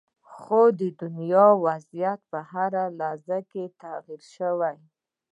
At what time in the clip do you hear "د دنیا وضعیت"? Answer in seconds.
0.79-2.19